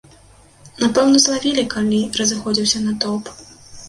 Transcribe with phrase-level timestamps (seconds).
[0.83, 3.29] Напэўна, злавілі, калі разыходзіўся натоўп.